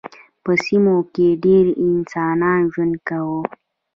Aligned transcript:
په 0.43 0.51
سیمو 0.65 0.95
کې 1.13 1.27
ډېر 1.45 1.65
انسانان 1.87 2.59
ژوند 2.73 2.95
کاوه. 3.07 3.41